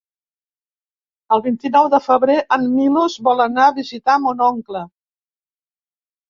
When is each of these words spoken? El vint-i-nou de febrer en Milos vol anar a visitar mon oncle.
El 1.35 1.43
vint-i-nou 1.47 1.89
de 1.95 1.99
febrer 2.05 2.37
en 2.57 2.65
Milos 2.77 3.19
vol 3.29 3.45
anar 3.45 3.67
a 3.67 3.75
visitar 3.77 4.17
mon 4.25 4.43
oncle. 4.49 4.83